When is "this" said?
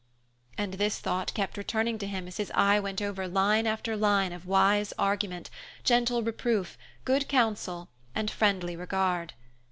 0.73-0.97